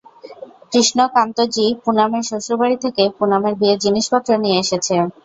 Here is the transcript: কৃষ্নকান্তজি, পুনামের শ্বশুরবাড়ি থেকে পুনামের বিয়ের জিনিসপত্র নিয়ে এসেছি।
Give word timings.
কৃষ্নকান্তজি, 0.71 1.65
পুনামের 1.83 2.23
শ্বশুরবাড়ি 2.23 2.77
থেকে 2.83 3.03
পুনামের 3.17 3.53
বিয়ের 3.59 3.81
জিনিসপত্র 3.85 4.29
নিয়ে 4.43 4.61
এসেছি। 4.63 4.93